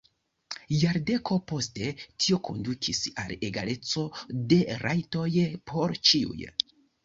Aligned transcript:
Jardeko 0.83 1.37
poste 1.51 1.91
tio 1.99 2.39
kondukis 2.49 3.03
al 3.27 3.35
egaleco 3.51 4.09
de 4.55 4.61
rajtoj 4.89 5.31
por 5.73 5.99
ĉiuj. 6.11 6.45